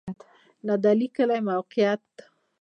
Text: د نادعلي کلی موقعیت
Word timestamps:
د 0.03 0.03
نادعلي 0.67 1.07
کلی 1.15 1.39
موقعیت 1.49 2.05